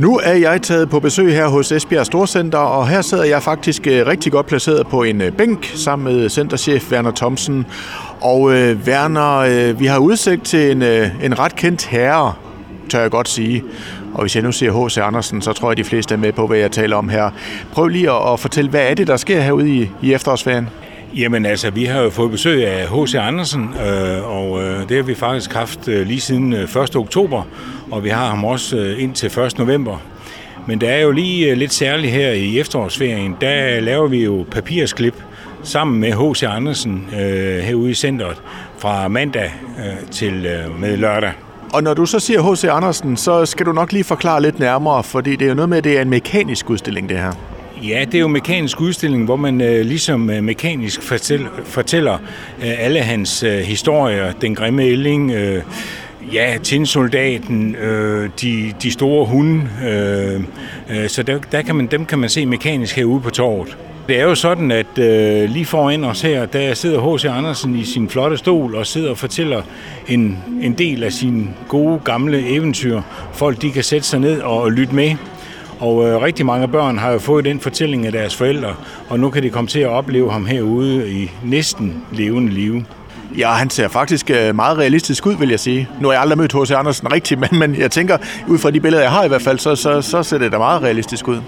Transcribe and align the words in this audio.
Nu 0.00 0.20
er 0.22 0.32
jeg 0.32 0.62
taget 0.62 0.90
på 0.90 1.00
besøg 1.00 1.34
her 1.34 1.48
hos 1.48 1.72
Esbjerg 1.72 2.06
Storcenter, 2.06 2.58
og 2.58 2.88
her 2.88 3.02
sidder 3.02 3.24
jeg 3.24 3.42
faktisk 3.42 3.86
øh, 3.86 4.06
rigtig 4.06 4.32
godt 4.32 4.46
placeret 4.46 4.86
på 4.86 5.02
en 5.02 5.20
øh, 5.20 5.32
bænk 5.32 5.72
sammen 5.74 6.14
med 6.14 6.28
centerchef 6.28 6.92
Werner 6.92 7.10
Thomsen. 7.10 7.66
Og 8.20 8.52
øh, 8.52 8.78
Werner, 8.86 9.36
øh, 9.36 9.80
vi 9.80 9.86
har 9.86 9.98
udsigt 9.98 10.44
til 10.44 10.70
en, 10.70 10.82
øh, 10.82 11.24
en 11.24 11.38
ret 11.38 11.56
kendt 11.56 11.86
herre, 11.86 12.32
tør 12.88 13.00
jeg 13.00 13.10
godt 13.10 13.28
sige. 13.28 13.64
Og 14.14 14.20
hvis 14.20 14.36
jeg 14.36 14.42
nu 14.42 14.52
siger 14.52 14.86
H.C. 14.86 14.98
Andersen, 14.98 15.42
så 15.42 15.52
tror 15.52 15.70
jeg, 15.70 15.76
de 15.76 15.84
fleste 15.84 16.14
er 16.14 16.18
med 16.18 16.32
på, 16.32 16.46
hvad 16.46 16.58
jeg 16.58 16.70
taler 16.70 16.96
om 16.96 17.08
her. 17.08 17.30
Prøv 17.72 17.88
lige 17.88 18.10
at, 18.10 18.32
at 18.32 18.40
fortælle, 18.40 18.70
hvad 18.70 18.90
er 18.90 18.94
det, 18.94 19.06
der 19.06 19.16
sker 19.16 19.40
herude 19.40 19.70
i, 19.70 19.90
i 20.02 20.12
efterårsferien? 20.12 20.68
Jamen 21.16 21.46
altså, 21.46 21.70
vi 21.70 21.84
har 21.84 22.00
jo 22.00 22.10
fået 22.10 22.30
besøg 22.30 22.66
af 22.66 22.88
H.C. 22.88 23.14
Andersen, 23.14 23.74
øh, 23.86 24.30
og 24.30 24.62
øh, 24.62 24.88
det 24.88 24.96
har 24.96 25.02
vi 25.02 25.14
faktisk 25.14 25.52
haft 25.52 25.88
øh, 25.88 26.06
lige 26.06 26.20
siden 26.20 26.52
øh, 26.52 26.62
1. 26.62 26.96
oktober, 26.96 27.42
og 27.90 28.04
vi 28.04 28.08
har 28.08 28.28
ham 28.28 28.44
også 28.44 28.76
øh, 28.76 29.02
indtil 29.02 29.38
1. 29.38 29.58
november. 29.58 30.02
Men 30.66 30.80
der 30.80 30.90
er 30.90 31.00
jo 31.00 31.10
lige 31.10 31.50
øh, 31.50 31.56
lidt 31.56 31.72
særligt 31.72 32.12
her 32.12 32.30
i 32.30 32.58
efterårsferien, 32.58 33.36
der 33.40 33.80
laver 33.80 34.08
vi 34.08 34.24
jo 34.24 34.46
papirsklip 34.50 35.14
sammen 35.62 36.00
med 36.00 36.12
H.C. 36.12 36.42
Andersen 36.42 37.06
øh, 37.20 37.58
herude 37.58 37.90
i 37.90 37.94
centret 37.94 38.42
fra 38.78 39.08
mandag 39.08 39.54
øh, 39.78 40.10
til 40.10 40.46
øh, 40.46 40.80
med 40.80 40.96
lørdag. 40.96 41.32
Og 41.72 41.82
når 41.82 41.94
du 41.94 42.06
så 42.06 42.20
siger 42.20 42.52
H.C. 42.52 42.64
Andersen, 42.64 43.16
så 43.16 43.46
skal 43.46 43.66
du 43.66 43.72
nok 43.72 43.92
lige 43.92 44.04
forklare 44.04 44.42
lidt 44.42 44.58
nærmere, 44.58 45.04
fordi 45.04 45.36
det 45.36 45.44
er 45.44 45.48
jo 45.48 45.54
noget 45.54 45.68
med, 45.68 45.78
at 45.78 45.84
det 45.84 45.98
er 45.98 46.02
en 46.02 46.10
mekanisk 46.10 46.70
udstilling, 46.70 47.08
det 47.08 47.18
her. 47.18 47.59
Ja, 47.82 48.04
det 48.04 48.14
er 48.14 48.18
jo 48.18 48.26
en 48.26 48.32
mekanisk 48.32 48.80
udstilling, 48.80 49.24
hvor 49.24 49.36
man 49.36 49.60
øh, 49.60 49.84
ligesom 49.86 50.30
øh, 50.30 50.44
mekanisk 50.44 51.02
fortæl, 51.02 51.46
fortæller 51.64 52.14
øh, 52.62 52.84
alle 52.84 53.00
hans 53.00 53.42
øh, 53.42 53.58
historier. 53.58 54.32
Den 54.32 54.54
grimme 54.54 54.84
ælling, 54.84 55.30
øh, 55.30 55.62
ja, 56.32 56.58
tinsoldaten, 56.62 57.76
øh, 57.76 58.30
de, 58.40 58.72
de 58.82 58.90
store 58.90 59.26
hunde. 59.26 59.68
Øh, 59.88 60.40
øh, 60.90 61.08
så 61.08 61.22
der, 61.22 61.38
der 61.52 61.62
kan 61.62 61.76
man, 61.76 61.86
dem 61.86 62.06
kan 62.06 62.18
man 62.18 62.28
se 62.28 62.46
mekanisk 62.46 62.96
herude 62.96 63.20
på 63.20 63.30
torvet. 63.30 63.76
Det 64.08 64.20
er 64.20 64.24
jo 64.24 64.34
sådan, 64.34 64.70
at 64.70 64.98
øh, 64.98 65.50
lige 65.50 65.64
foran 65.64 66.04
os 66.04 66.22
her, 66.22 66.46
der 66.46 66.74
sidder 66.74 67.14
H.C. 67.16 67.24
Andersen 67.24 67.78
i 67.78 67.84
sin 67.84 68.08
flotte 68.08 68.36
stol 68.36 68.74
og 68.74 68.86
sidder 68.86 69.10
og 69.10 69.18
fortæller 69.18 69.62
en, 70.08 70.38
en 70.62 70.72
del 70.72 71.04
af 71.04 71.12
sine 71.12 71.46
gode 71.68 72.00
gamle 72.04 72.48
eventyr. 72.48 73.00
Folk 73.32 73.62
de 73.62 73.70
kan 73.70 73.84
sætte 73.84 74.06
sig 74.06 74.20
ned 74.20 74.40
og 74.40 74.72
lytte 74.72 74.94
med. 74.94 75.16
Og 75.80 76.08
øh, 76.08 76.22
rigtig 76.22 76.46
mange 76.46 76.68
børn 76.68 76.98
har 76.98 77.10
jo 77.12 77.18
fået 77.18 77.44
den 77.44 77.60
fortælling 77.60 78.06
af 78.06 78.12
deres 78.12 78.36
forældre, 78.36 78.74
og 79.08 79.20
nu 79.20 79.30
kan 79.30 79.42
de 79.42 79.50
komme 79.50 79.68
til 79.68 79.80
at 79.80 79.88
opleve 79.88 80.32
ham 80.32 80.46
herude 80.46 81.10
i 81.12 81.30
næsten 81.44 82.04
levende 82.12 82.52
liv. 82.52 82.82
Ja, 83.38 83.50
han 83.50 83.70
ser 83.70 83.88
faktisk 83.88 84.30
øh, 84.30 84.54
meget 84.54 84.78
realistisk 84.78 85.26
ud, 85.26 85.36
vil 85.36 85.48
jeg 85.48 85.60
sige. 85.60 85.88
Nu 86.00 86.08
har 86.08 86.12
jeg 86.12 86.22
aldrig 86.22 86.38
mødt 86.38 86.52
H.C. 86.52 86.70
Andersen 86.70 87.12
rigtigt, 87.12 87.40
men, 87.50 87.58
men 87.58 87.76
jeg 87.76 87.90
tænker, 87.90 88.18
ud 88.48 88.58
fra 88.58 88.70
de 88.70 88.80
billeder, 88.80 89.02
jeg 89.02 89.12
har 89.12 89.24
i 89.24 89.28
hvert 89.28 89.42
fald, 89.42 89.58
så, 89.58 89.76
så, 89.76 90.02
så 90.02 90.22
ser 90.22 90.38
det 90.38 90.52
da 90.52 90.58
meget 90.58 90.82
realistisk 90.82 91.28
ud. 91.28 91.40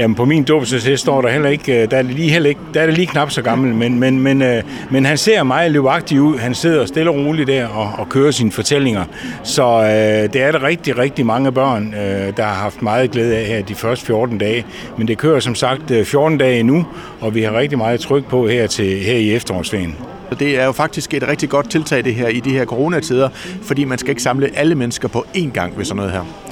Jamen 0.00 0.14
på 0.14 0.24
min 0.24 0.44
dåbsattest 0.44 1.02
står 1.02 1.20
der 1.20 1.28
heller 1.28 1.48
ikke, 1.48 1.82
øh, 1.82 1.90
der 1.90 1.96
er 1.96 2.02
det 2.02 2.14
lige, 2.14 2.30
heller 2.30 2.48
ikke, 2.48 2.60
der 2.74 2.80
er 2.80 2.86
det 2.86 2.94
lige 2.94 3.06
knap 3.06 3.30
så 3.30 3.42
gammel, 3.42 3.74
men, 3.74 3.98
men, 3.98 4.20
men, 4.20 4.42
øh, 4.42 4.62
men 4.90 5.04
han 5.04 5.18
ser 5.18 5.42
meget 5.42 5.72
livagtig 5.72 6.20
ud. 6.20 6.38
Han 6.38 6.54
sidder 6.54 6.86
stille 6.86 7.10
og 7.10 7.16
roligt 7.16 7.46
der 7.46 7.66
og, 7.66 7.92
og 7.98 8.08
kører 8.08 8.30
sine 8.30 8.52
fortællinger. 8.52 9.04
Så 9.42 9.62
øh, 9.62 10.32
det 10.32 10.42
er 10.42 10.52
der 10.52 10.62
rigtig, 10.62 10.98
rigtig 10.98 11.26
mange 11.26 11.52
børn, 11.52 11.94
øh, 11.94 12.36
der 12.36 12.42
har 12.42 12.54
haft 12.54 12.82
meget 12.82 13.10
glæde 13.10 13.36
af 13.36 13.44
her 13.44 13.62
de 13.62 13.74
første 13.74 14.06
14 14.06 14.38
dage. 14.38 14.64
Men 14.98 15.08
det 15.08 15.18
kører 15.18 15.40
som 15.40 15.54
sagt 15.54 15.90
øh, 15.90 16.04
14 16.04 16.38
dage 16.38 16.62
nu, 16.62 16.86
og 17.20 17.34
vi 17.34 17.42
har 17.42 17.58
rigtig 17.58 17.78
meget 17.78 18.00
tryk 18.00 18.24
på 18.24 18.48
her, 18.48 18.66
til, 18.66 18.98
her 18.98 19.16
i 19.16 19.34
efterårsferien. 19.34 19.96
Det 20.38 20.60
er 20.60 20.64
jo 20.64 20.72
faktisk 20.72 21.14
et 21.14 21.28
rigtig 21.28 21.48
godt 21.48 21.70
tiltag 21.70 22.04
det 22.04 22.14
her 22.14 22.28
i 22.28 22.40
de 22.40 22.50
her 22.50 22.64
coronatider, 22.64 23.28
fordi 23.62 23.84
man 23.84 23.98
skal 23.98 24.10
ikke 24.10 24.22
samle 24.22 24.50
alle 24.54 24.74
mennesker 24.74 25.08
på 25.08 25.26
én 25.36 25.50
gang 25.50 25.78
ved 25.78 25.84
sådan 25.84 25.96
noget 25.96 26.12
her. 26.12 26.49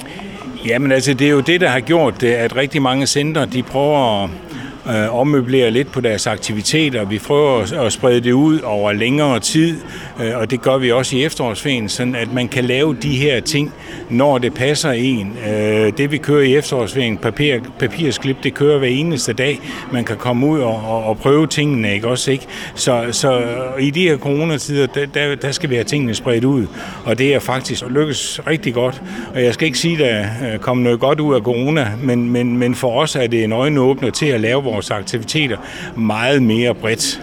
Jamen 0.65 0.91
altså, 0.91 1.13
det 1.13 1.27
er 1.27 1.31
jo 1.31 1.39
det, 1.39 1.61
der 1.61 1.69
har 1.69 1.79
gjort 1.79 2.21
det, 2.21 2.33
at 2.33 2.55
rigtig 2.55 2.81
mange 2.81 3.07
centre, 3.07 3.45
de 3.45 3.63
prøver 3.63 4.23
at 4.23 4.29
øh, 4.87 5.15
ommøblere 5.15 5.71
lidt 5.71 5.91
på 5.91 6.01
deres 6.01 6.27
aktiviteter. 6.27 7.05
Vi 7.05 7.19
prøver 7.19 7.83
at 7.85 7.93
sprede 7.93 8.21
det 8.21 8.31
ud 8.31 8.59
over 8.59 8.91
længere 8.91 9.39
tid, 9.39 9.77
øh, 10.21 10.37
og 10.37 10.51
det 10.51 10.61
gør 10.61 10.77
vi 10.77 10.91
også 10.91 11.15
i 11.15 11.23
efterårsferien, 11.23 11.89
sådan 11.89 12.15
at 12.15 12.33
man 12.33 12.47
kan 12.47 12.63
lave 12.63 12.97
de 13.01 13.17
her 13.17 13.39
ting, 13.39 13.73
når 14.09 14.37
det 14.37 14.53
passer 14.53 14.91
en. 14.91 15.37
Øh, 15.49 15.93
det 15.97 16.11
vi 16.11 16.17
kører 16.17 16.43
i 16.43 16.55
efterårsferien, 16.55 17.17
papir, 17.17 17.59
papirsklip, 17.79 18.37
det 18.43 18.53
kører 18.53 18.79
hver 18.79 18.87
eneste 18.87 19.33
dag. 19.33 19.59
Man 19.91 20.03
kan 20.03 20.17
komme 20.17 20.47
ud 20.47 20.59
og, 20.59 20.81
og, 20.87 21.03
og 21.03 21.17
prøve 21.17 21.47
tingene, 21.47 21.93
ikke 21.93 22.07
også? 22.07 22.31
Ikke? 22.31 22.45
Så, 22.75 23.05
så 23.11 23.41
i 23.79 23.89
de 23.89 24.01
her 24.01 24.17
coronatider, 24.17 24.87
der, 24.87 25.05
der, 25.05 25.35
der 25.35 25.51
skal 25.51 25.69
vi 25.69 25.75
have 25.75 25.83
tingene 25.83 26.13
spredt 26.13 26.43
ud, 26.43 26.67
og 27.05 27.17
det 27.17 27.33
er 27.33 27.39
faktisk 27.39 27.83
lykkes 27.89 28.39
rigtig 28.47 28.73
godt. 28.73 29.01
Og 29.33 29.43
jeg 29.43 29.53
skal 29.53 29.65
ikke 29.65 29.79
sige, 29.79 30.05
at 30.05 30.29
der 30.41 30.53
øh, 30.53 30.59
kommer 30.59 30.83
noget 30.83 30.99
godt 30.99 31.19
ud 31.19 31.35
af 31.35 31.41
corona, 31.41 31.87
men, 32.03 32.29
men, 32.29 32.57
men 32.57 32.75
for 32.75 33.01
os 33.01 33.15
er 33.15 33.27
det 33.27 33.43
en 33.43 33.51
øjenåbner 33.51 34.09
til 34.09 34.25
at 34.25 34.41
lave 34.41 34.61
vores 34.71 34.91
aktiviteter 34.91 35.57
meget 35.95 36.43
mere 36.43 36.75
bredt. 36.75 37.21